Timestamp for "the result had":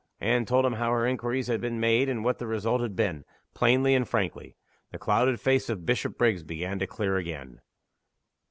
2.39-2.95